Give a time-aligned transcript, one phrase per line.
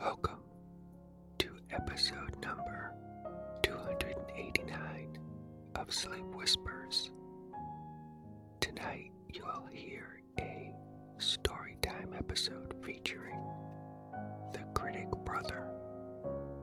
[0.00, 0.40] Welcome
[1.40, 2.94] to episode number
[3.62, 5.18] 289
[5.74, 7.10] of Sleep Whispers.
[8.60, 10.72] Tonight you'll hear a
[11.18, 13.40] storytime episode featuring
[14.54, 15.68] The Critic Brother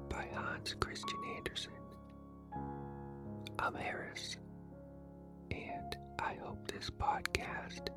[0.10, 1.74] by Hans Christian Andersen.
[3.60, 4.38] I'm Harris,
[5.52, 7.90] and I hope this podcast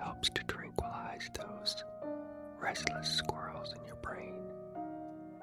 [0.00, 1.84] helps to tranquilize those
[2.60, 4.49] restless squirrels in your brain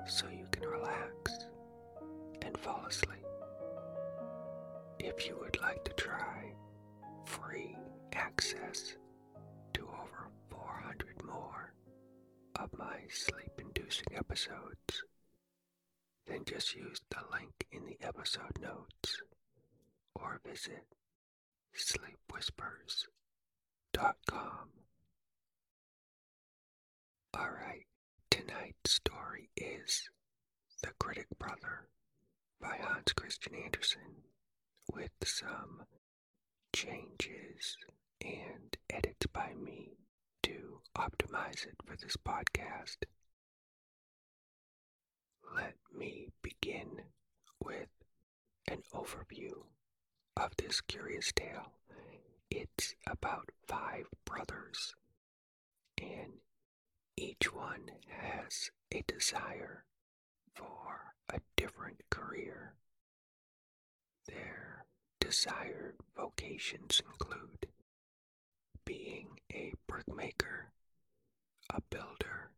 [0.07, 1.47] so you can relax
[2.41, 3.25] and fall asleep.
[4.99, 6.53] If you would like to try
[7.25, 7.77] free
[8.13, 8.95] access
[9.73, 11.73] to over 400 more
[12.55, 15.03] of my sleep inducing episodes,
[16.25, 19.21] then just use the link in the episode notes
[20.15, 20.85] or visit
[21.75, 24.69] sleepwhispers.com.
[27.37, 27.85] Alright,
[28.47, 30.09] tonight's story is
[30.81, 31.89] The Critic Brother
[32.61, 34.23] by Hans Christian Andersen
[34.93, 35.83] with some
[36.73, 37.77] changes
[38.21, 39.97] and edits by me
[40.43, 42.97] to optimize it for this podcast.
[45.55, 47.01] Let me begin
[47.61, 47.89] with
[48.69, 49.63] an overview
[50.37, 51.73] of this curious tale.
[52.49, 54.93] It's about five brothers,
[55.99, 56.33] and
[57.17, 59.83] each one has a desire
[60.53, 62.75] for a different career.
[64.27, 64.85] Their
[65.19, 67.67] desired vocations include
[68.85, 70.71] being a brickmaker,
[71.69, 72.51] a builder,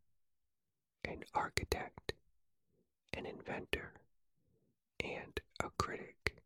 [1.04, 2.12] an architect,
[3.14, 3.94] an inventor,
[5.02, 6.42] and a critic.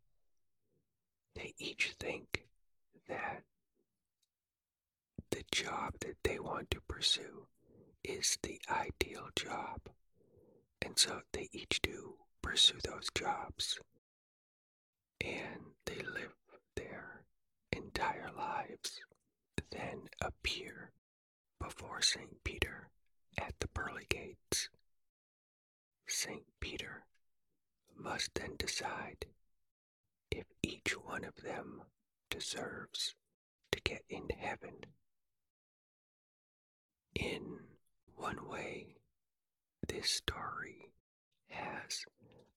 [1.34, 2.46] They each think
[3.08, 3.42] that
[5.30, 7.48] the job that they want to pursue
[8.04, 9.80] is the ideal job.
[10.82, 13.78] And so they each do pursue those jobs.
[15.20, 16.34] And they live
[16.76, 17.24] their
[17.72, 19.00] entire lives,
[19.70, 20.92] then appear
[21.60, 22.44] before St.
[22.44, 22.90] Peter
[23.38, 24.68] at the pearly gates.
[26.06, 26.44] St.
[26.60, 27.04] Peter
[27.96, 29.26] must then decide
[30.30, 31.82] if each one of them
[32.30, 33.14] deserves
[33.72, 34.74] to get into heaven.
[37.14, 37.58] In
[38.16, 38.96] one way,
[39.88, 40.90] this story
[41.48, 42.04] has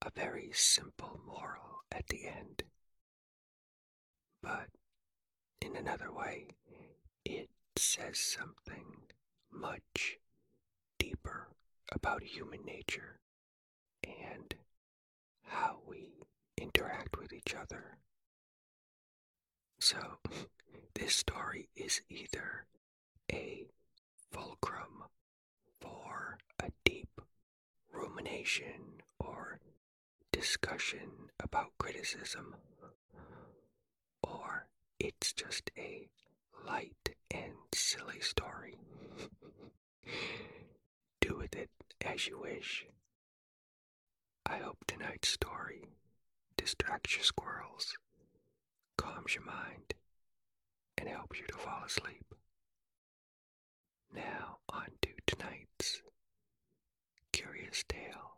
[0.01, 2.63] a very simple moral at the end.
[4.41, 4.67] But
[5.61, 6.47] in another way,
[7.25, 8.85] it says something
[9.51, 10.17] much
[10.99, 11.49] deeper
[11.91, 13.19] about human nature
[14.03, 14.55] and
[15.43, 16.13] how we
[16.57, 17.97] interact with each other.
[19.79, 19.97] So,
[20.95, 22.65] this story is either
[23.31, 23.65] a
[24.31, 25.03] fulcrum
[25.81, 27.21] for a deep
[27.91, 29.59] rumination or
[30.31, 32.55] discussion about criticism,
[34.23, 34.67] or
[34.99, 36.07] it's just a
[36.65, 38.75] light and silly story.
[41.21, 41.69] Do with it
[42.05, 42.85] as you wish.
[44.45, 45.83] I hope tonight's story
[46.55, 47.97] distracts your squirrels,
[48.97, 49.93] calms your mind,
[50.97, 52.23] and helps you to fall asleep.
[54.13, 56.01] Now, on to tonight's
[57.33, 58.37] curious tale.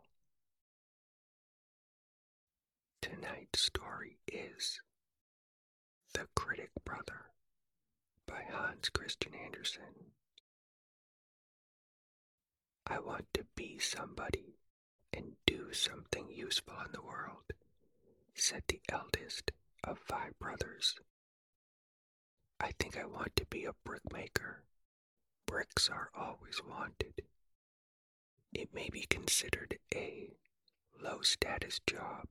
[3.00, 4.80] Tonight's story is
[6.12, 7.30] The Critic Brother
[8.26, 10.12] by Hans Christian Andersen.
[12.86, 14.56] I want to be somebody
[15.12, 17.52] and do something useful in the world,
[18.34, 19.52] said the eldest
[19.84, 20.96] of five brothers.
[22.58, 24.64] I think I want to be a brickmaker
[25.50, 27.22] bricks are always wanted.
[28.54, 30.30] It may be considered a
[31.02, 32.28] low status job,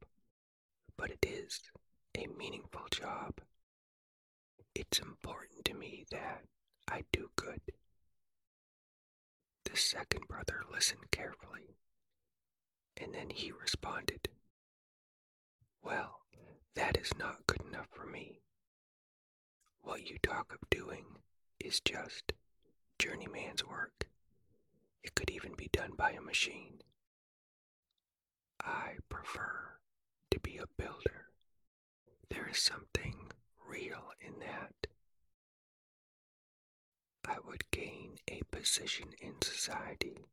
[0.96, 1.60] but it is
[2.18, 3.42] a meaningful job.
[4.74, 6.46] It's important to me that
[6.88, 7.60] I do good.
[9.66, 11.76] The second brother listened carefully,
[12.96, 14.30] and then he responded,
[15.84, 16.22] Well,
[16.76, 18.40] that is not good enough for me.
[19.82, 21.04] What you talk of doing
[21.60, 22.32] is just
[23.00, 24.08] journeyman's work.
[25.04, 26.82] It could even be done by a machine.
[28.62, 29.80] I prefer
[30.32, 31.30] to be a builder.
[32.30, 33.32] There is something
[33.68, 34.88] real in that.
[37.26, 40.26] I would gain a position in society.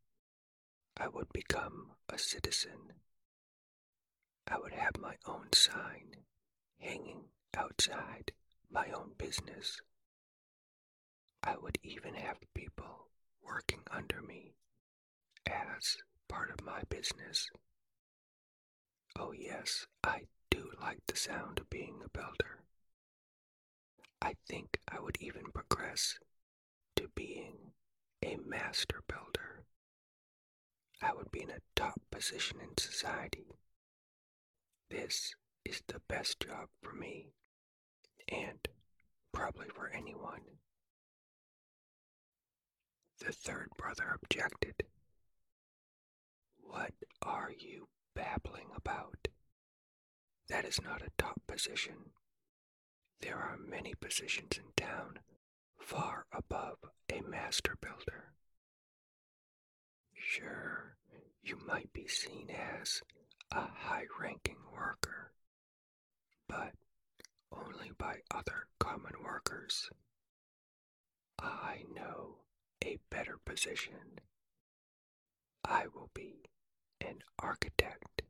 [0.96, 2.92] I would become a citizen.
[4.48, 6.16] I would have my own sign
[6.80, 7.24] hanging
[7.56, 8.32] outside
[8.70, 9.80] my own business.
[11.46, 13.06] I would even have people
[13.40, 14.56] working under me
[15.46, 15.96] as
[16.28, 17.48] part of my business.
[19.16, 22.64] Oh, yes, I do like the sound of being a builder.
[24.20, 26.18] I think I would even progress
[26.96, 27.72] to being
[28.24, 29.64] a master builder.
[31.00, 33.46] I would be in a top position in society.
[34.90, 35.32] This
[35.64, 37.28] is the best job for me,
[38.28, 38.66] and
[39.32, 40.42] probably for anyone.
[43.18, 44.84] The third brother objected.
[46.62, 46.92] What
[47.22, 49.28] are you babbling about?
[50.48, 52.12] That is not a top position.
[53.20, 55.18] There are many positions in town
[55.78, 56.78] far above
[57.10, 58.32] a master builder.
[60.14, 60.96] Sure,
[61.42, 63.02] you might be seen as
[63.52, 65.32] a high ranking worker,
[66.48, 66.72] but
[67.52, 69.90] only by other common workers.
[71.38, 72.36] I know
[72.84, 74.20] a better position.
[75.64, 76.50] I will be
[77.00, 78.22] an architect.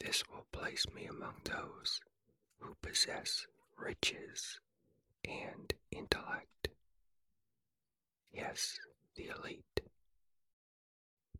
[0.00, 2.00] This will place me among those
[2.58, 3.46] who possess
[3.76, 4.60] riches
[5.24, 6.68] and intellect.
[8.32, 8.78] Yes,
[9.16, 9.80] the elite.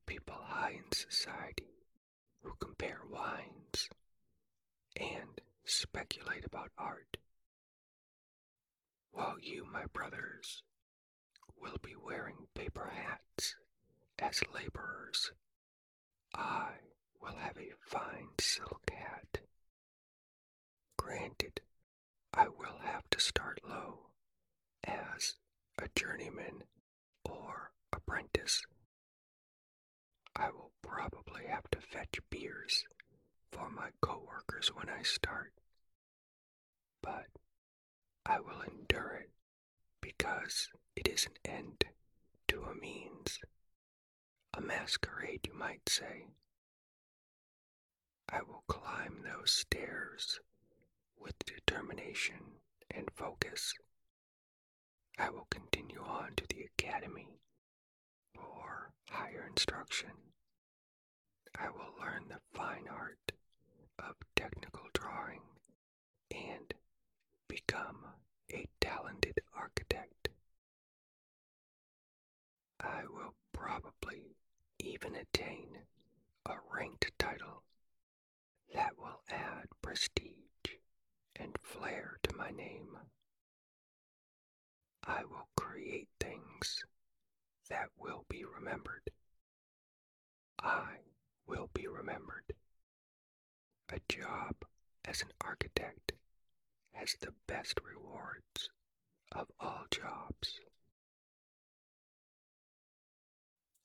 [0.07, 1.85] People high in society
[2.43, 3.89] who compare wines
[4.97, 7.19] and speculate about art.
[9.13, 10.63] While you, my brothers,
[11.61, 13.57] will be wearing paper hats
[14.19, 15.33] as laborers,
[16.35, 16.71] I
[17.21, 19.41] will have a fine silk hat.
[20.97, 21.61] Granted,
[22.35, 24.11] I will have to start low
[24.85, 25.37] as
[25.79, 26.65] a journeyman
[27.25, 28.63] or apprentice.
[30.37, 32.85] I will probably have to fetch beers
[33.51, 35.53] for my coworkers when I start,
[37.03, 37.27] but
[38.27, 39.31] I will endure it
[40.09, 41.85] because it is an end
[42.49, 43.39] to a means,
[44.57, 46.25] a masquerade, you might say.
[48.33, 50.41] I will climb those stairs
[51.21, 52.37] with determination
[52.91, 53.75] and focus.
[55.19, 57.41] I will continue on to the academy
[58.35, 60.11] for higher instruction.
[61.55, 63.33] I will learn the fine art
[63.99, 65.43] of technical drawing
[66.31, 66.73] and
[67.47, 68.07] become
[68.53, 70.29] a talented architect.
[72.81, 74.37] I will probably
[74.79, 75.79] even attain
[76.47, 77.63] a ranked title
[78.75, 80.79] that will add prestige
[81.37, 82.97] and flair to my name.
[85.05, 86.85] I will create things
[87.69, 89.11] that will be remembered.
[90.63, 90.99] I
[91.47, 92.55] will be remembered.
[93.91, 94.55] A job
[95.05, 96.13] as an architect
[96.93, 98.71] has the best rewards
[99.33, 100.61] of all jobs.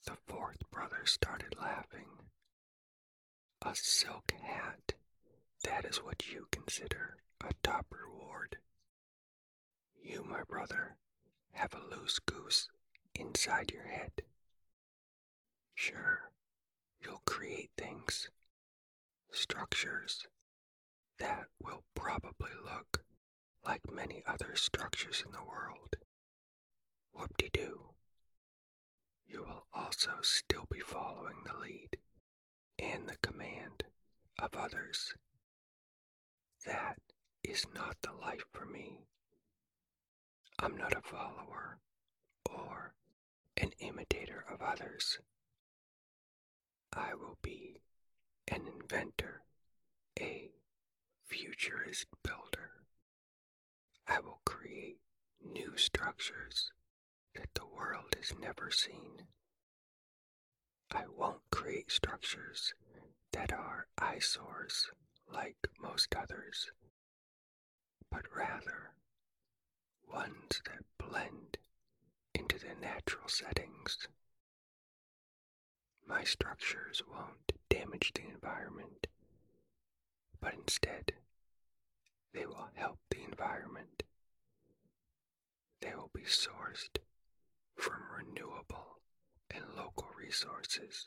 [0.05, 2.09] The fourth brother started laughing.
[3.61, 4.93] A silk hat,
[5.63, 8.57] that is what you consider a top reward.
[10.01, 10.97] You, my brother,
[11.53, 12.69] have a loose goose
[13.15, 14.11] inside your head.
[15.75, 16.31] Sure,
[17.01, 18.29] you'll create things,
[19.31, 20.27] structures,
[21.19, 23.03] that will probably look
[23.65, 25.95] like many other structures in the world.
[27.13, 27.79] Whoop-de-doo.
[29.27, 31.97] You will also still be following the lead
[32.79, 33.83] and the command
[34.39, 35.13] of others.
[36.65, 36.97] That
[37.43, 38.99] is not the life for me.
[40.59, 41.79] I'm not a follower
[42.49, 42.93] or
[43.57, 45.19] an imitator of others.
[46.93, 47.81] I will be
[48.47, 49.41] an inventor,
[50.19, 50.51] a
[51.27, 52.71] futurist builder.
[54.07, 54.99] I will create
[55.41, 56.71] new structures
[57.35, 59.27] that the world has never seen.
[60.91, 62.73] I won't create structures
[63.31, 64.89] that are eyesores
[65.27, 66.71] like most others,
[68.11, 68.91] but rather
[70.07, 71.57] ones that blend
[72.35, 74.07] into the natural settings.
[76.05, 79.07] My structures won't damage the environment,
[80.43, 81.13] but instead
[82.33, 84.03] they will help the environment.
[85.81, 86.97] They will be sourced
[87.77, 88.99] from renewable
[89.49, 91.05] and local resources.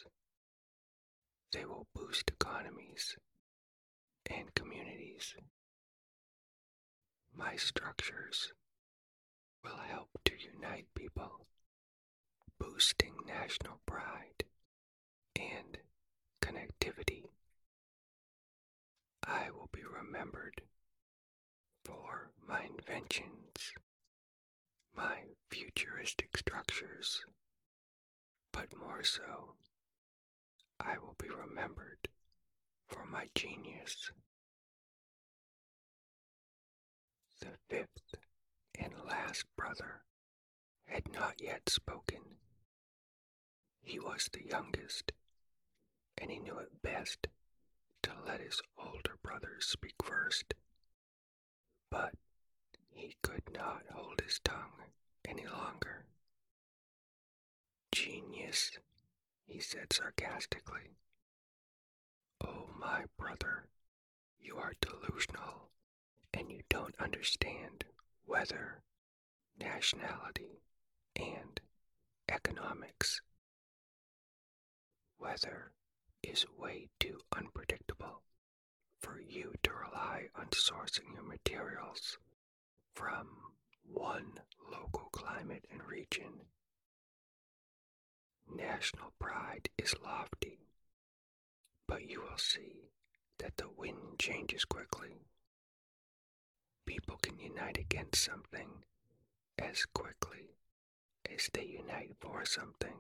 [1.52, 3.16] They will boost economies
[4.30, 5.34] and communities.
[7.36, 8.52] My structures
[9.62, 11.46] will help to unite people,
[12.58, 14.44] boosting national pride
[15.34, 15.76] and
[16.40, 17.24] connectivity.
[19.26, 20.62] I will be remembered
[21.84, 23.72] for my inventions,
[24.94, 27.24] my futuristic structures,
[28.52, 29.56] but more so
[30.78, 32.08] I will be remembered
[32.88, 34.12] for my genius.
[37.40, 38.14] The fifth
[38.78, 40.04] and last brother
[40.86, 42.22] had not yet spoken.
[43.82, 45.10] He was the youngest,
[46.16, 47.26] and he knew it best
[48.06, 50.54] to let his older brothers speak first.
[51.90, 52.14] But
[52.88, 54.92] he could not hold his tongue
[55.24, 56.04] any longer.
[57.90, 58.78] Genius,
[59.44, 60.94] he said sarcastically.
[62.44, 63.66] Oh, my brother,
[64.40, 65.70] you are delusional
[66.32, 67.86] and you don't understand
[68.24, 68.82] weather,
[69.58, 70.62] nationality,
[71.16, 71.60] and
[72.28, 73.20] economics.
[75.18, 75.72] Weather
[76.26, 78.22] is way too unpredictable
[79.00, 82.18] for you to rely on sourcing your materials
[82.94, 83.28] from
[83.84, 84.40] one
[84.70, 86.46] local climate and region.
[88.54, 90.58] National pride is lofty,
[91.86, 92.90] but you will see
[93.38, 95.20] that the wind changes quickly.
[96.86, 98.84] People can unite against something
[99.58, 100.56] as quickly
[101.32, 102.96] as they unite for something.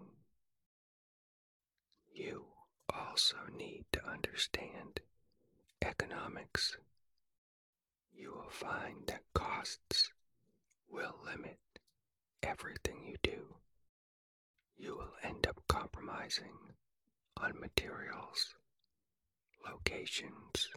[2.12, 2.46] You
[2.90, 5.00] also need to understand
[5.82, 6.76] economics.
[8.14, 10.10] You will find that costs
[10.90, 11.58] will limit
[12.42, 13.56] everything you do.
[14.76, 16.74] You will end up compromising
[17.36, 18.54] on materials,
[19.68, 20.68] locations,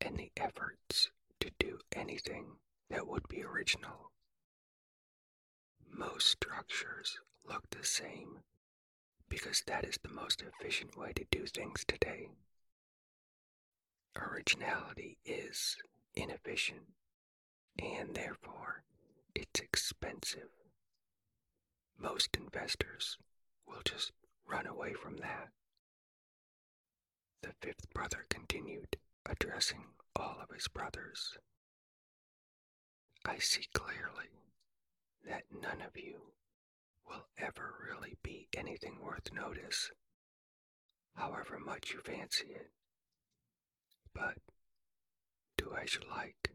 [0.00, 1.10] and the efforts
[1.40, 2.58] to do anything
[2.90, 4.10] that would be original.
[5.90, 8.40] Most structures look the same
[9.28, 12.28] because that is the most efficient way to do things today.
[14.16, 15.76] Originality is
[16.14, 16.82] inefficient
[17.78, 18.84] and therefore
[19.34, 20.50] it's expensive.
[21.98, 23.18] Most investors
[23.66, 24.12] will just
[24.46, 25.48] run away from that.
[27.42, 29.84] The fifth brother continued, addressing
[30.16, 31.36] all of his brothers.
[33.24, 34.30] I see clearly
[35.26, 36.32] that none of you
[37.08, 39.90] will ever really be anything worth notice,
[41.14, 42.70] however much you fancy it.
[44.14, 44.38] But
[45.56, 46.50] do as you like.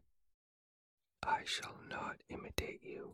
[1.22, 3.10] I shall not imitate you.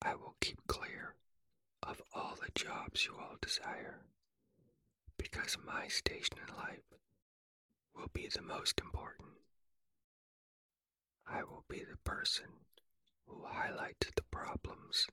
[0.00, 1.14] I will keep clear
[1.82, 4.00] of all the jobs you all desire,
[5.18, 6.94] because my station in life
[7.94, 9.28] will be the most important.
[11.26, 12.46] I will be the person
[13.26, 15.06] who highlights the problems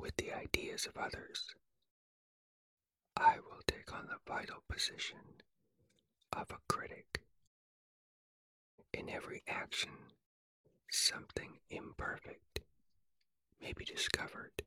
[0.00, 1.54] with the ideas of others.
[3.16, 5.18] I will take on the vital position
[6.32, 7.20] of a critic.
[8.94, 9.92] In every action,
[10.90, 12.60] something imperfect
[13.60, 14.62] may be discovered,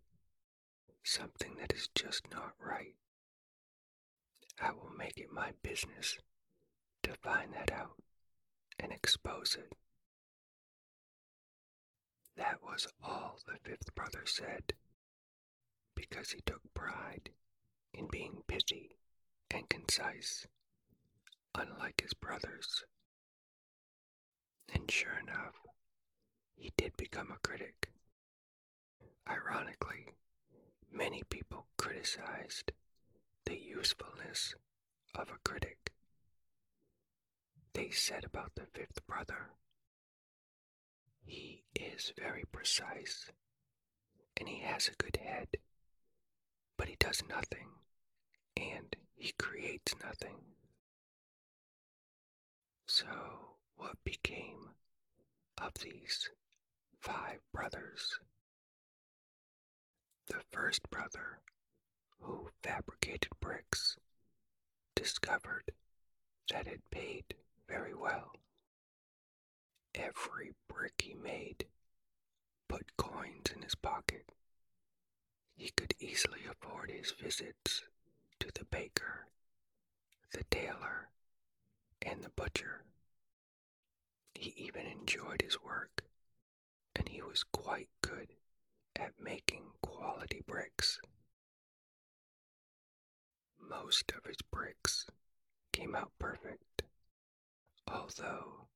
[1.04, 2.96] something that is just not right.
[4.62, 6.18] I will make it my business
[7.04, 8.02] to find that out
[8.80, 9.74] and expose it.
[12.38, 14.74] That was all the fifth brother said,
[16.10, 17.30] because he took pride
[17.94, 18.98] in being pithy
[19.52, 20.46] and concise,
[21.56, 22.84] unlike his brothers.
[24.74, 25.56] And sure enough,
[26.56, 27.90] he did become a critic.
[29.30, 30.08] Ironically,
[30.92, 32.72] many people criticized
[33.46, 34.56] the usefulness
[35.16, 35.94] of a critic.
[37.74, 39.52] They said about the fifth brother,
[41.26, 43.32] he is very precise,
[44.36, 45.48] and he has a good head,
[46.78, 47.70] but he does nothing,
[48.58, 50.38] and he creates nothing.
[52.88, 53.08] So,
[53.76, 54.70] what became
[55.58, 56.30] of these
[57.02, 58.20] five brothers?
[60.28, 61.40] The first brother,
[62.20, 63.98] who fabricated bricks,
[64.96, 65.72] discovered
[66.50, 67.36] that it paid
[67.68, 68.32] very well.
[69.96, 71.66] Every brick he made
[72.68, 74.32] put coins in his pocket.
[75.56, 77.84] He could easily afford his visits
[78.40, 79.28] to the baker,
[80.32, 81.10] the tailor,
[82.02, 82.84] and the butcher.
[84.36, 86.04] He even enjoyed his work,
[86.96, 88.30] and he was quite good
[88.96, 91.00] at making quality bricks.
[93.60, 95.08] Most of his bricks
[95.72, 96.84] came out perfect,
[97.88, 98.68] although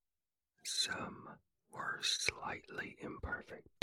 [0.63, 1.37] some
[1.71, 3.76] were slightly imperfect.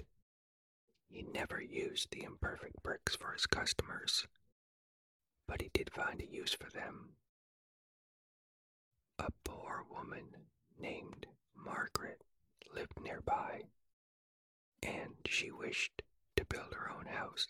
[1.08, 4.26] He never used the imperfect bricks for his customers,
[5.46, 7.16] but he did find a use for them.
[9.18, 12.22] A poor woman named Margaret
[12.72, 13.62] lived nearby,
[14.82, 16.02] and she wished
[16.36, 17.46] to build her own house.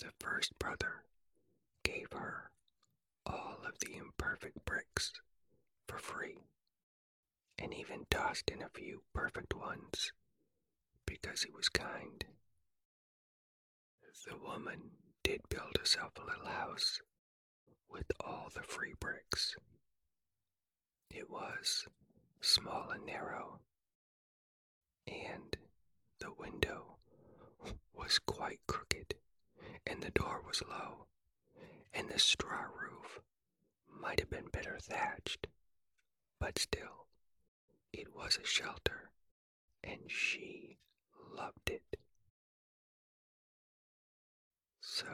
[0.00, 1.04] The first brother
[1.82, 2.50] gave her
[3.26, 5.12] all of the imperfect bricks
[5.86, 6.38] for free,
[7.58, 10.12] and even tossed in a few perfect ones
[11.20, 12.24] because he was kind.
[14.26, 14.90] The woman
[15.22, 17.00] did build herself a little house
[17.88, 19.56] with all the free bricks.
[21.10, 21.86] It was
[22.40, 23.60] small and narrow,
[25.06, 25.56] and
[26.20, 26.96] the window
[27.94, 29.14] was quite crooked,
[29.86, 31.06] and the door was low,
[31.94, 33.20] and the straw roof
[34.00, 35.46] might have been better thatched,
[36.38, 37.06] but still,
[37.92, 39.10] it was a shelter,
[39.82, 40.76] and she
[41.36, 41.96] loved it.
[44.80, 45.06] So,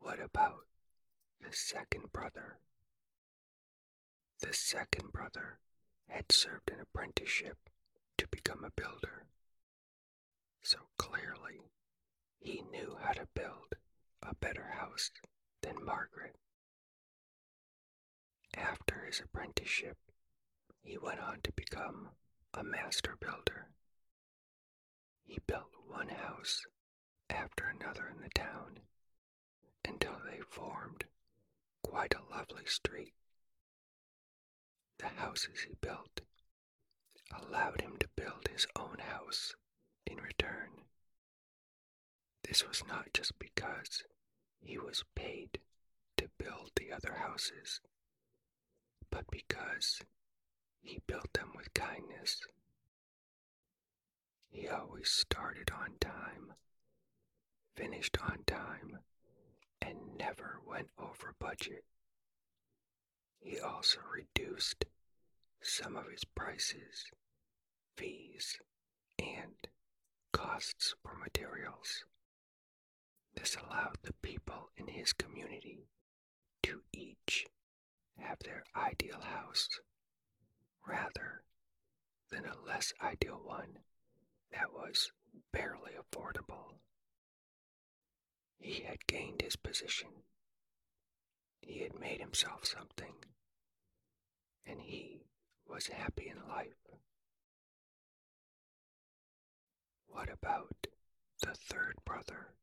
[0.00, 0.66] what about
[1.40, 2.58] the second brother?
[4.40, 5.58] The second brother
[6.08, 7.58] had served an apprenticeship
[8.18, 9.26] to become a builder.
[10.62, 11.70] So clearly,
[12.40, 13.74] he knew how to build
[14.22, 15.10] a better house
[15.62, 16.36] than Margaret.
[18.56, 19.96] After his apprenticeship,
[20.82, 22.10] he went on to become
[22.54, 23.68] a master builder.
[25.28, 26.66] He built one house
[27.28, 28.80] after another in the town
[29.84, 31.04] until they formed
[31.82, 33.12] quite a lovely street.
[34.98, 36.22] The houses he built
[37.32, 39.54] allowed him to build his own house
[40.06, 40.70] in return.
[42.42, 44.04] This was not just because
[44.60, 45.60] he was paid
[46.16, 47.80] to build the other houses,
[49.10, 50.00] but because
[50.80, 52.40] he built them with kindness.
[54.50, 56.54] He always started on time,
[57.76, 58.98] finished on time,
[59.80, 61.84] and never went over budget.
[63.40, 64.84] He also reduced
[65.60, 67.06] some of his prices,
[67.96, 68.58] fees,
[69.18, 69.68] and
[70.32, 72.04] costs for materials.
[73.34, 75.88] This allowed the people in his community
[76.64, 77.46] to each
[78.18, 79.68] have their ideal house
[80.86, 81.44] rather
[82.30, 83.78] than a less ideal one
[84.52, 85.10] that was
[85.52, 86.78] barely affordable.
[88.58, 90.08] He had gained his position.
[91.60, 93.14] He had made himself something.
[94.66, 95.22] And he
[95.66, 96.76] was happy in life.
[100.08, 100.86] What about
[101.42, 102.54] the third brother?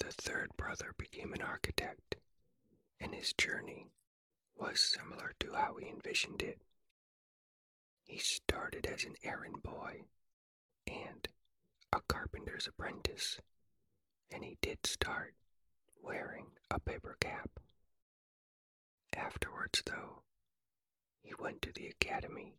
[0.00, 2.16] The third brother became an architect,
[3.00, 3.92] and his journey
[4.56, 6.60] was similar to how he envisioned it.
[8.04, 10.02] He started as an errand boy
[10.86, 11.26] and
[11.92, 13.40] a carpenter's apprentice,
[14.30, 15.34] and he did start
[16.02, 17.60] wearing a paper cap.
[19.16, 20.22] Afterwards, though,
[21.22, 22.56] he went to the academy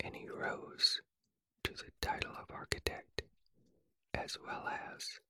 [0.00, 1.00] and he rose
[1.64, 3.22] to the title of architect
[4.12, 5.20] as well as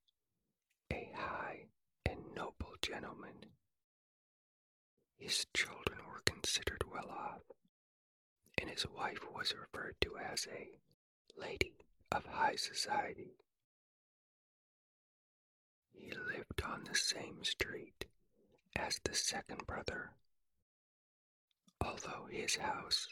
[0.93, 1.67] a high
[2.05, 3.47] and noble gentleman.
[5.17, 7.43] His children were considered well off,
[8.61, 10.71] and his wife was referred to as a
[11.41, 11.75] lady
[12.13, 13.37] of high society.
[15.93, 18.07] He lived on the same street
[18.77, 20.11] as the second brother,
[21.81, 23.09] although his house,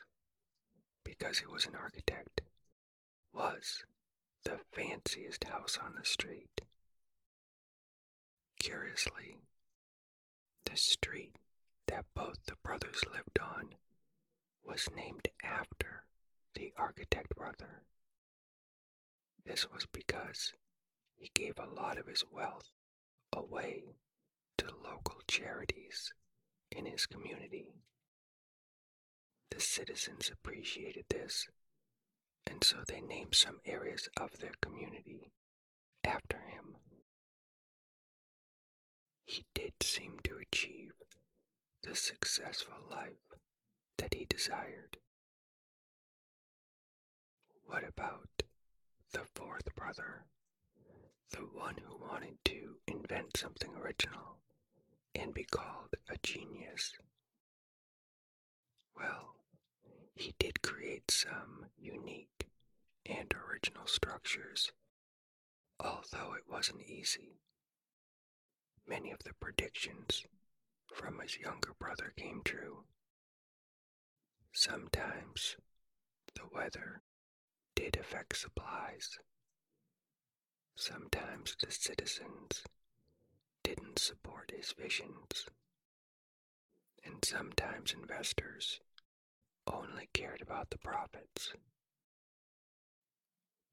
[1.04, 2.42] because he was an architect,
[3.32, 3.84] was
[4.44, 6.60] the fanciest house on the street.
[8.58, 9.36] Curiously,
[10.64, 11.36] the street
[11.86, 13.74] that both the brothers lived on
[14.64, 16.04] was named after
[16.54, 17.82] the architect brother.
[19.44, 20.52] This was because
[21.16, 22.70] he gave a lot of his wealth
[23.32, 23.84] away
[24.58, 26.12] to local charities
[26.70, 27.66] in his community.
[29.50, 31.48] The citizens appreciated this,
[32.46, 35.30] and so they named some areas of their community
[36.04, 36.76] after him.
[39.24, 40.92] He did seem to achieve
[41.82, 43.32] the successful life
[44.42, 44.96] desired.
[47.66, 48.42] What about
[49.12, 50.24] the fourth brother?
[51.30, 54.38] The one who wanted to invent something original
[55.14, 56.92] and be called a genius.
[58.96, 59.36] Well,
[60.16, 62.48] he did create some unique
[63.06, 64.72] and original structures,
[65.78, 67.38] although it wasn't easy.
[68.88, 70.24] Many of the predictions
[70.92, 72.78] from his younger brother came true.
[74.54, 75.56] Sometimes
[76.34, 77.02] the weather
[77.74, 79.18] did affect supplies.
[80.76, 82.62] Sometimes the citizens
[83.64, 85.46] didn't support his visions.
[87.04, 88.80] And sometimes investors
[89.66, 91.54] only cared about the profits.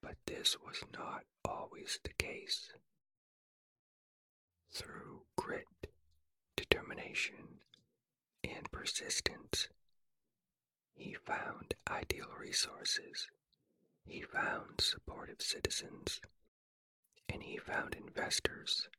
[0.01, 2.71] But this was not always the case.
[4.71, 5.67] Through grit,
[6.55, 7.59] determination,
[8.43, 9.67] and persistence.
[10.99, 13.29] He found ideal resources,
[14.03, 16.19] he found supportive citizens,
[17.29, 18.89] and he found investors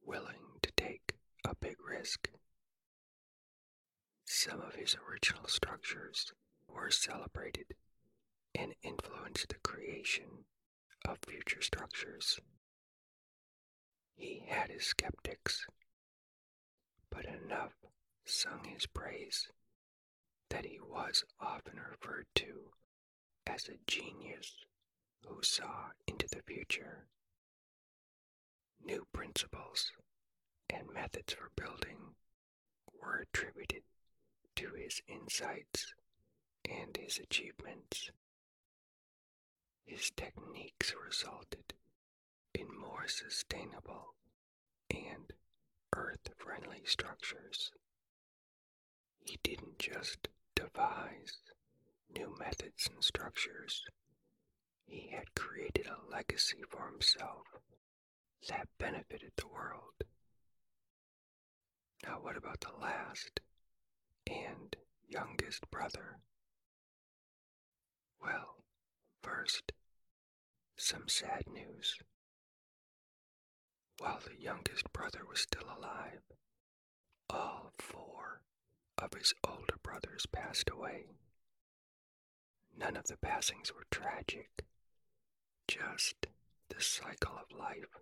[0.00, 2.30] willing to take a big risk.
[4.24, 6.32] Some of his original structures
[6.68, 7.74] were celebrated
[8.54, 10.44] and influenced the creation
[11.04, 12.38] of future structures.
[14.14, 15.66] He had his skeptics,
[17.10, 17.74] but enough
[18.24, 19.48] sung his praise
[20.54, 22.70] that he was often referred to
[23.44, 24.54] as a genius
[25.26, 27.06] who saw into the future.
[28.84, 29.90] New principles
[30.70, 31.98] and methods for building
[33.02, 33.82] were attributed
[34.54, 35.92] to his insights
[36.70, 38.12] and his achievements.
[39.84, 41.74] His techniques resulted
[42.54, 44.14] in more sustainable
[44.88, 45.32] and
[45.96, 47.72] earth friendly structures.
[49.26, 51.38] He didn't just devise
[52.14, 53.82] new methods and structures,
[54.86, 57.46] he had created a legacy for himself
[58.48, 59.94] that benefited the world.
[62.04, 63.40] Now, what about the last
[64.26, 64.76] and
[65.08, 66.18] youngest brother?
[68.22, 68.62] Well,
[69.22, 69.72] first,
[70.76, 71.96] some sad news.
[73.98, 76.20] While the youngest brother was still alive,
[77.30, 78.40] all four
[78.98, 81.06] of his older brothers passed away.
[82.76, 84.64] None of the passings were tragic,
[85.68, 86.26] just
[86.68, 87.98] the cycle of life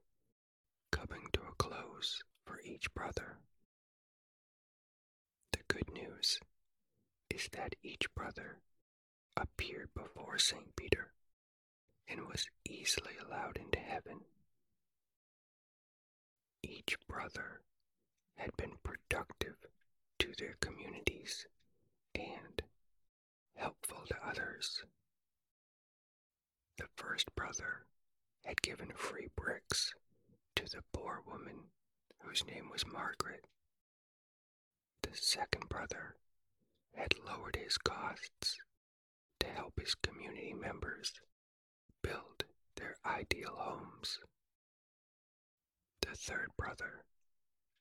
[0.91, 3.39] coming to a close for each brother.
[5.53, 6.41] The good news
[7.31, 8.59] is that each brother
[9.37, 10.75] appeared before St.
[10.77, 11.13] Peter
[12.09, 14.21] and was easily allowed into heaven.
[16.63, 17.63] Each brother
[18.37, 19.57] had been productive
[20.23, 21.49] to their communities
[22.15, 22.63] and
[23.57, 24.85] helpful to others.
[26.79, 27.87] The first brother
[28.45, 29.93] had given free bricks
[30.55, 31.57] to the poor woman
[32.21, 33.45] whose name was Margaret.
[35.03, 36.15] The second brother
[36.95, 38.61] had lowered his costs
[39.41, 41.13] to help his community members
[42.01, 42.45] build
[42.77, 44.21] their ideal homes.
[46.01, 47.03] The third brother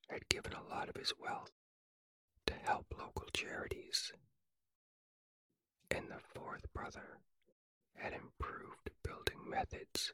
[0.08, 1.52] had given a lot of his wealth
[2.62, 4.12] help local charities.
[5.90, 7.18] And the fourth brother
[7.94, 10.12] had improved building methods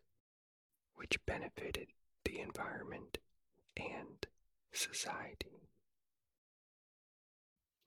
[0.96, 1.88] which benefited
[2.24, 3.18] the environment
[3.76, 4.26] and
[4.72, 5.68] society.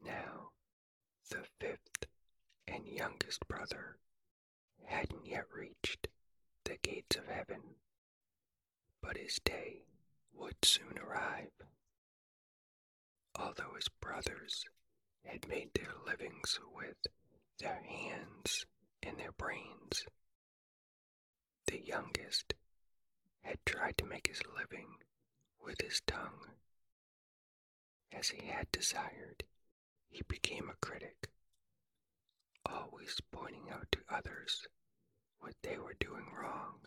[0.03, 0.51] Now,
[1.29, 2.05] the fifth
[2.67, 3.97] and youngest brother
[4.85, 6.07] hadn't yet reached
[6.63, 7.61] the gates of heaven,
[9.01, 9.83] but his day
[10.33, 11.51] would soon arrive.
[13.35, 14.65] Although his brothers
[15.23, 16.97] had made their livings with
[17.59, 18.65] their hands
[19.01, 20.05] and their brains,
[21.67, 22.53] the youngest
[23.41, 24.97] had tried to make his living
[25.63, 26.51] with his tongue.
[28.11, 29.43] As he had desired,
[30.09, 31.29] he became a critic,
[32.65, 34.67] always pointing out to others
[35.39, 36.79] what they were doing wrong.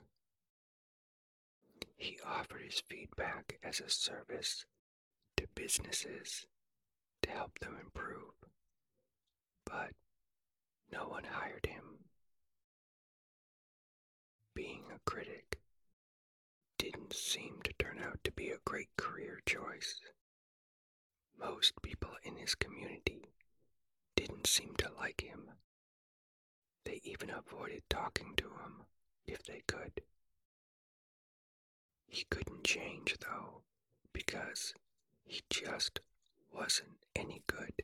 [1.97, 4.67] He offered his feedback as a service
[5.55, 6.47] businesses
[7.23, 8.35] to help them improve,
[9.65, 9.91] but
[10.93, 11.83] no one hired him.
[14.55, 15.59] Being a critic
[16.79, 20.01] didn't seem to turn out to be a great career choice.
[21.39, 23.31] Most people in his community
[24.17, 25.51] didn't seem to like him.
[26.85, 28.85] They even avoided talking to him
[29.27, 30.03] if they could.
[32.07, 33.63] He couldn't change, though,
[34.13, 34.75] because
[35.25, 36.01] he just
[36.53, 37.83] wasn't any good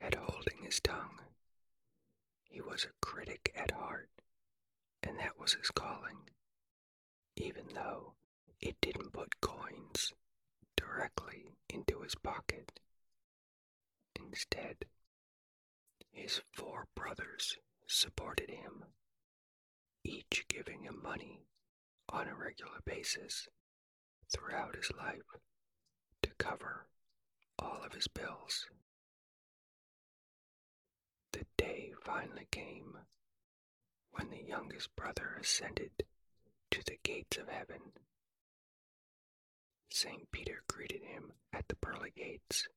[0.00, 1.20] at holding his tongue.
[2.44, 4.10] He was a critic at heart,
[5.02, 6.28] and that was his calling,
[7.36, 8.14] even though
[8.60, 10.12] it didn't put coins
[10.76, 12.80] directly into his pocket.
[14.16, 14.86] Instead,
[16.12, 18.84] his four brothers supported him,
[20.04, 21.46] each giving him money
[22.08, 23.48] on a regular basis
[24.30, 25.22] throughout his life
[26.24, 26.86] to cover
[27.58, 28.66] all of his bills.
[31.32, 32.96] The day finally came
[34.12, 35.90] when the youngest brother ascended
[36.70, 37.92] to the gates of heaven.
[39.90, 40.30] St.
[40.32, 42.68] Peter greeted him at the pearly gates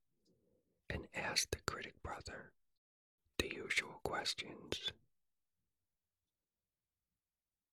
[0.90, 2.52] and asked the critic brother
[3.38, 4.92] the usual questions.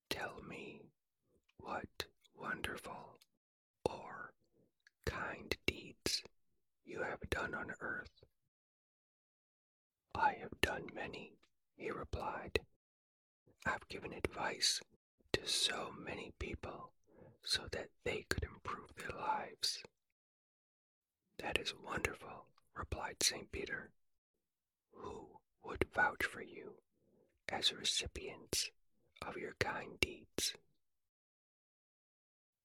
[0.08, 0.80] Tell me
[1.58, 3.18] what wonderful
[3.84, 4.32] or
[5.04, 5.56] kind
[6.86, 8.22] you have done on earth?
[10.14, 11.32] I have done many,
[11.76, 12.60] he replied.
[13.66, 14.80] I've given advice
[15.32, 16.92] to so many people
[17.42, 19.82] so that they could improve their lives.
[21.38, 22.46] That is wonderful,
[22.76, 23.50] replied St.
[23.52, 23.90] Peter.
[24.92, 25.26] Who
[25.64, 26.74] would vouch for you
[27.48, 28.70] as recipients
[29.26, 30.54] of your kind deeds?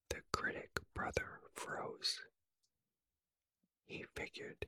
[0.09, 2.21] The critic brother froze.
[3.91, 4.67] He figured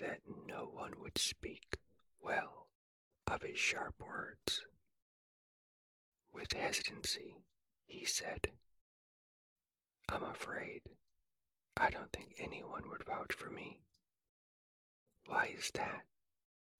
[0.00, 1.76] that no one would speak
[2.18, 2.68] well
[3.26, 4.62] of his sharp words.
[6.32, 7.42] With hesitancy,
[7.84, 8.52] he said,
[10.08, 10.80] I'm afraid
[11.76, 13.82] I don't think anyone would vouch for me.
[15.26, 16.06] Why is that?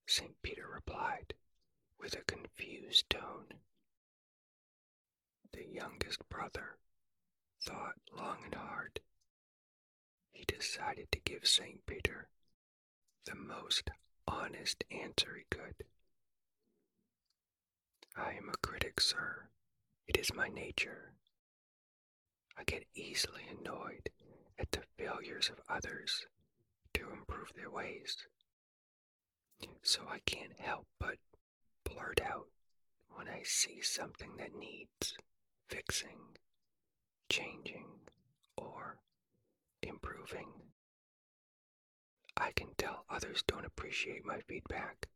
[0.06, 0.40] St.
[0.40, 1.34] Peter replied
[2.00, 3.58] with a confused tone.
[5.52, 6.78] The youngest brother
[7.60, 9.00] thought long and hard.
[10.32, 11.84] He decided to give St.
[11.86, 12.28] Peter
[13.24, 13.90] the most
[14.26, 15.84] honest answer he could.
[18.16, 19.48] I am a critic, sir.
[20.06, 21.12] It is my nature.
[22.56, 24.10] I get easily annoyed
[24.58, 26.26] at the failures of others
[26.94, 28.16] to improve their ways.
[29.82, 31.16] So I can't help but
[31.84, 32.48] blurt out
[33.10, 35.16] when I see something that needs
[35.68, 36.36] fixing,
[37.28, 37.86] changing,
[38.56, 38.98] or
[40.02, 40.48] improving.
[42.36, 45.08] I can tell others don't appreciate my feedback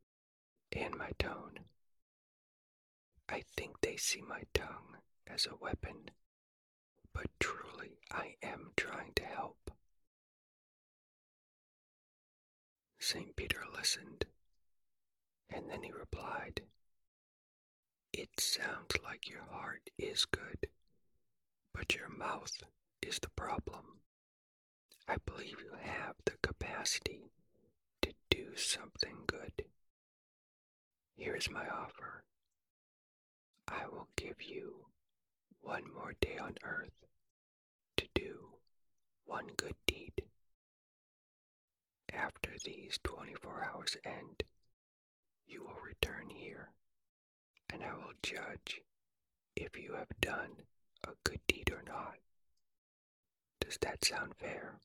[0.73, 1.61] and my tone.
[3.29, 6.11] I think they see my tongue as a weapon,
[7.13, 9.71] but truly I am trying to help.
[13.01, 13.35] St.
[13.37, 14.27] Peter listened,
[15.51, 16.63] and then he replied,
[18.13, 20.69] It sounds like your heart is good,
[21.73, 22.53] but your mouth
[23.03, 24.01] is the problem.
[25.09, 27.31] I believe you have the capacity
[28.03, 29.65] to do something good.
[31.15, 32.25] Here is my offer.
[33.69, 34.87] I will give you
[35.61, 37.07] one more day on earth
[37.97, 38.59] to do
[39.25, 40.23] one good deed.
[42.13, 44.43] After these 24 hours end,
[45.47, 46.71] you will return here,
[47.73, 48.83] and I will judge
[49.55, 50.51] if you have done
[51.05, 52.17] a good deed or not.
[53.61, 54.79] Does that sound fair?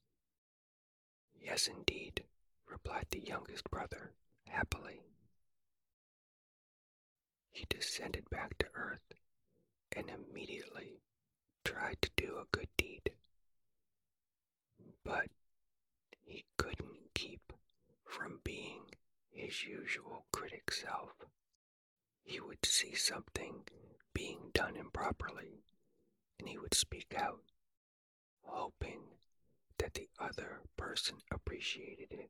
[1.41, 2.23] Yes, indeed,
[2.69, 4.13] replied the youngest brother
[4.47, 5.01] happily.
[7.51, 9.13] He descended back to earth
[9.95, 11.01] and immediately
[11.65, 13.12] tried to do a good deed.
[15.04, 15.30] But
[16.23, 17.51] he couldn't keep
[18.06, 18.84] from being
[19.32, 21.12] his usual critic self.
[22.23, 23.63] He would see something
[24.13, 25.63] being done improperly
[26.39, 27.41] and he would speak out,
[28.43, 29.01] hoping
[29.81, 32.29] that the other person appreciated it.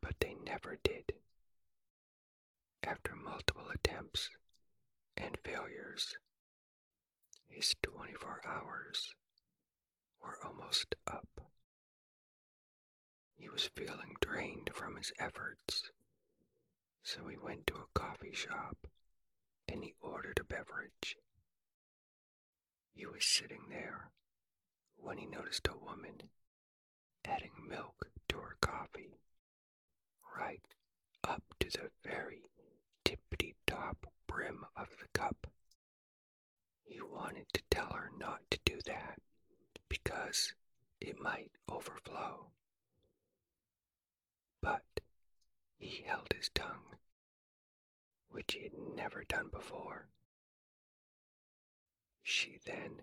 [0.00, 1.14] But they never did.
[2.84, 4.30] After multiple attempts
[5.16, 6.14] and failures,
[7.48, 9.16] his 24 hours
[10.22, 11.28] were almost up.
[13.36, 15.90] He was feeling drained from his efforts,
[17.02, 18.76] so he went to a coffee shop
[19.66, 21.16] and he ordered a beverage.
[22.94, 24.12] He was sitting there
[25.02, 26.22] when he noticed a woman
[27.24, 29.18] adding milk to her coffee,
[30.36, 30.62] right
[31.24, 32.42] up to the very
[33.04, 35.48] tippity top brim of the cup.
[36.84, 39.18] He wanted to tell her not to do that
[39.88, 40.54] because
[41.00, 42.50] it might overflow.
[44.60, 44.84] But
[45.78, 46.96] he held his tongue,
[48.30, 50.06] which he had never done before.
[52.22, 53.02] She then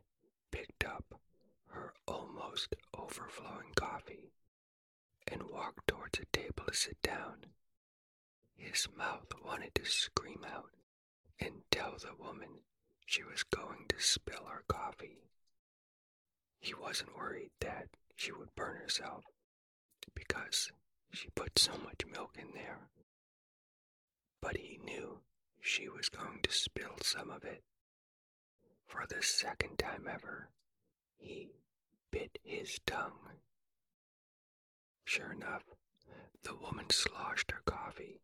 [0.51, 1.19] picked up
[1.69, 4.31] her almost overflowing coffee
[5.27, 7.45] and walked towards a table to sit down.
[8.55, 10.71] His mouth wanted to scream out
[11.39, 12.49] and tell the woman
[13.05, 15.23] she was going to spill her coffee.
[16.59, 19.23] He wasn't worried that she would burn herself
[20.13, 20.71] because
[21.11, 22.89] she put so much milk in there.
[24.41, 25.19] But he knew
[25.61, 27.63] she was going to spill some of it.
[28.87, 30.49] For the second time ever,
[31.17, 31.49] he
[32.11, 33.39] bit his tongue.
[35.05, 35.63] Sure enough,
[36.43, 38.21] the woman sloshed her coffee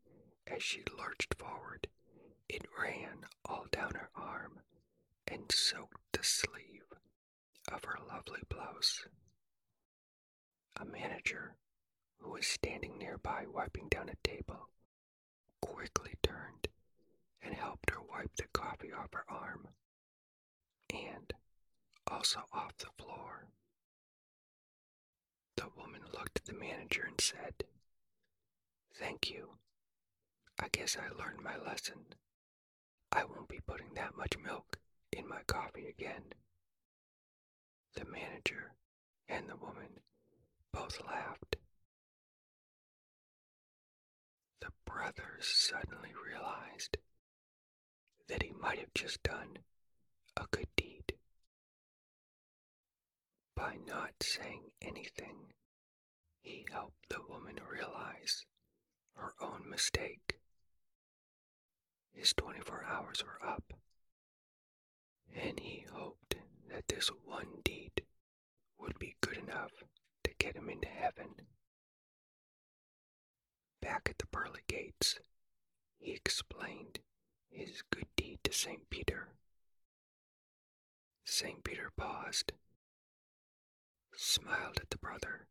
[0.47, 1.87] as she lurched forward.
[2.47, 4.59] It ran all down her arm
[5.27, 6.93] and soaked the sleeve
[7.71, 9.05] of her lovely blouse.
[10.77, 11.55] A manager
[12.19, 14.69] who was standing nearby wiping down a table
[15.61, 16.67] quickly turned
[17.41, 19.67] and helped her wipe the coffee off her arm
[20.93, 21.33] and
[22.07, 23.47] also off the floor.
[25.57, 27.63] The woman looked at the manager and said,
[28.93, 29.57] Thank you.
[30.59, 32.05] I guess I learned my lesson.
[33.11, 34.77] I won't be putting that much milk
[35.11, 36.33] in my coffee again.
[37.93, 38.73] The manager
[39.27, 39.99] and the woman
[40.71, 41.55] both laughed.
[44.61, 46.97] The brothers suddenly realized
[48.27, 49.59] that he might have just done
[50.37, 51.14] a good deed.
[53.55, 55.53] By not saying anything,
[56.41, 58.45] he helped the woman realize
[59.15, 60.39] her own mistake.
[62.13, 63.73] His 24 hours were up,
[65.33, 66.35] and he hoped
[66.69, 68.03] that this one deed
[68.77, 69.71] would be good enough
[70.23, 71.35] to get him into heaven.
[73.81, 75.19] Back at the pearly gates,
[75.97, 76.99] he explained
[77.49, 78.89] his good deed to St.
[78.89, 79.29] Peter.
[81.23, 81.63] St.
[81.63, 82.51] Peter paused,
[84.15, 85.47] smiled at the brother,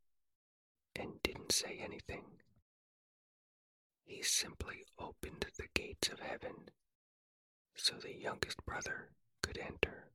[0.97, 2.25] and didn't say anything.
[4.05, 6.71] He simply opened the gates of heaven
[7.75, 9.11] so the youngest brother
[9.43, 10.11] could enter.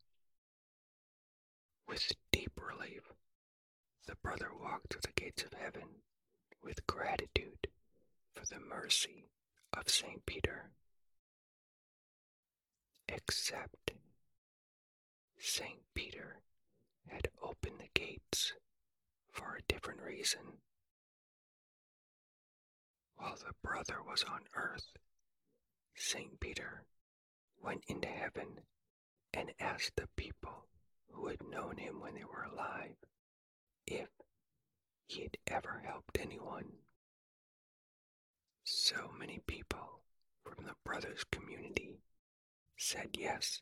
[1.87, 3.11] With deep relief,
[4.07, 6.03] the brother walked through the gates of heaven
[6.63, 7.67] with gratitude
[8.33, 9.25] for the mercy
[9.75, 10.25] of St.
[10.25, 10.71] Peter.
[13.07, 13.91] Except
[15.39, 15.79] St.
[15.93, 16.41] Peter
[17.07, 18.53] had opened the gates
[19.31, 20.41] for a different reason.
[23.15, 24.87] While the brother was on earth,
[25.95, 26.39] St.
[26.39, 26.83] Peter
[27.61, 28.47] went into heaven
[29.33, 30.67] and asked the people
[31.11, 32.95] who had known him when they were alive
[33.85, 34.09] if
[35.07, 36.65] he had ever helped anyone.
[38.63, 40.01] So many people
[40.43, 41.99] from the brothers' community
[42.77, 43.61] said yes,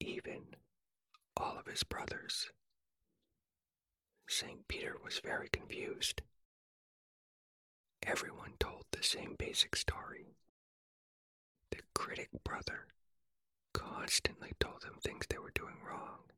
[0.00, 0.42] even
[1.36, 2.50] all of his brothers.
[4.30, 4.68] St.
[4.68, 6.20] Peter was very confused.
[8.02, 10.34] Everyone told the same basic story.
[11.70, 12.88] The critic brother
[13.72, 16.30] constantly told them things they were doing wrong,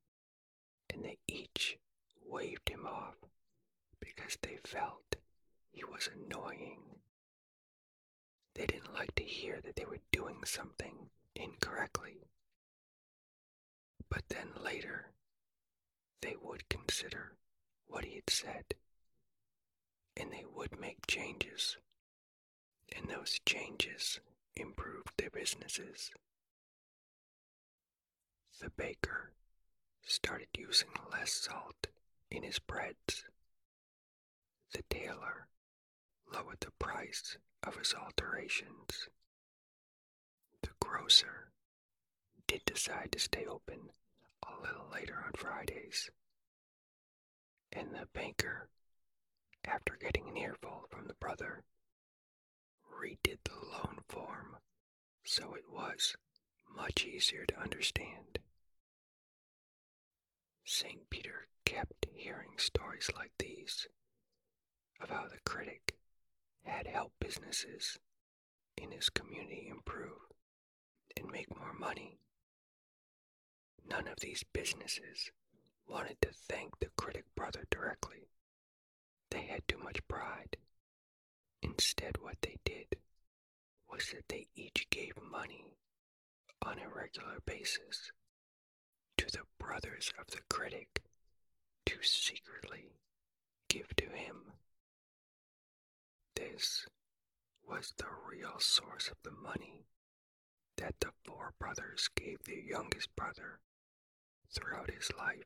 [0.89, 1.79] and they each
[2.25, 3.17] waved him off
[3.99, 5.17] because they felt
[5.73, 7.01] he was annoying.
[8.55, 12.29] They didn't like to hear that they were doing something incorrectly.
[14.09, 15.11] But then later,
[16.23, 17.35] they would consider
[17.91, 18.65] what he had said,
[20.17, 21.77] and they would make changes,
[22.97, 24.21] and those changes
[24.57, 26.11] improved their businesses.
[28.61, 29.33] The baker
[30.07, 31.87] started using less salt
[32.31, 33.25] in his breads.
[34.73, 35.49] The tailor
[36.33, 39.09] lowered the price of his alterations.
[40.63, 41.51] The grocer
[42.47, 43.91] did decide to stay open
[44.47, 46.11] a little later on Fridays.
[47.73, 48.69] And the banker,
[49.65, 51.63] after getting an earful from the brother,
[53.01, 54.57] redid the loan form
[55.25, 56.17] so it was
[56.75, 58.39] much easier to understand.
[60.65, 61.09] St.
[61.11, 63.87] Peter kept hearing stories like these
[65.01, 65.95] of how the critic
[66.65, 67.99] had helped businesses
[68.77, 70.21] in his community improve
[71.17, 72.19] and make more money.
[73.89, 75.31] None of these businesses
[75.91, 78.29] wanted to thank the critic brother directly.
[79.31, 80.57] They had too much pride.
[81.63, 82.97] Instead, what they did
[83.91, 85.75] was that they each gave money
[86.63, 88.13] on a regular basis
[89.17, 91.03] to the brothers of the critic
[91.87, 92.93] to secretly
[93.69, 94.53] give to him.
[96.37, 96.87] This
[97.69, 99.85] was the real source of the money
[100.77, 103.59] that the four brothers gave the youngest brother
[104.53, 105.45] throughout his life.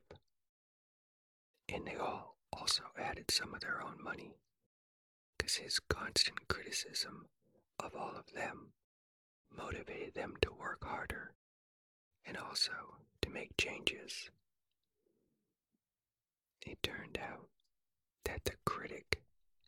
[1.67, 4.37] And they all also added some of their own money,
[5.37, 7.25] because his constant criticism
[7.79, 8.71] of all of them
[9.55, 11.33] motivated them to work harder
[12.25, 12.71] and also
[13.21, 14.29] to make changes.
[16.65, 17.47] It turned out
[18.23, 19.21] that the critic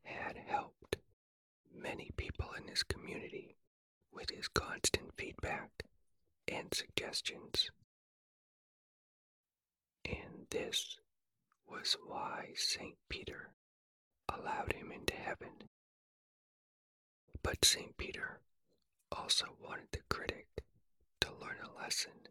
[0.03, 0.97] had helped
[1.75, 3.55] many people in his community
[4.11, 5.69] with his constant feedback
[6.47, 7.69] and suggestions.
[10.05, 10.97] And this
[11.67, 12.95] was why St.
[13.09, 13.51] Peter
[14.29, 15.69] allowed him into heaven.
[17.43, 17.95] But St.
[17.97, 18.39] Peter
[19.11, 20.47] also wanted the critic
[21.21, 22.27] to learn a lesson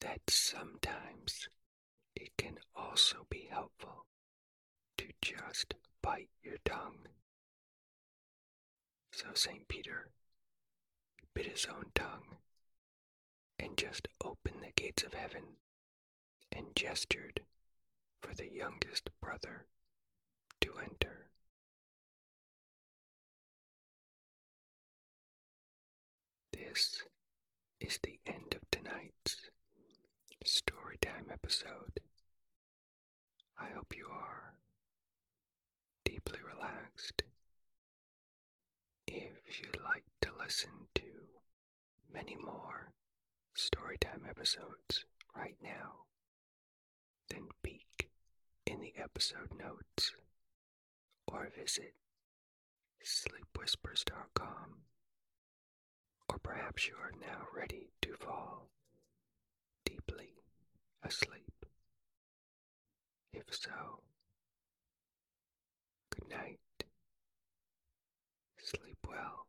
[0.00, 1.48] that sometimes
[2.14, 4.06] it can also be helpful
[4.96, 7.08] to just bite your tongue.
[9.12, 9.66] So St.
[9.68, 10.10] Peter
[11.34, 12.36] bit his own tongue
[13.58, 15.42] and just opened the gates of heaven
[16.50, 17.40] and gestured
[18.20, 19.66] for the youngest brother
[20.60, 21.30] to enter.
[26.52, 27.02] This
[27.80, 29.50] is the end of tonight's
[30.44, 32.00] storytime episode.
[33.58, 34.54] I hope you are
[36.04, 37.22] deeply relaxed.
[39.06, 41.02] If you'd like to listen to
[42.12, 42.92] many more
[43.56, 45.04] storytime episodes
[45.34, 46.04] right now,
[47.30, 47.87] then peek
[48.78, 50.12] in the episode notes
[51.26, 51.94] or visit
[53.04, 54.82] sleepwhispers.com.
[56.28, 58.68] Or perhaps you are now ready to fall
[59.84, 60.28] deeply
[61.02, 61.66] asleep.
[63.32, 64.00] If so,
[66.10, 66.58] good night.
[68.58, 69.47] Sleep well.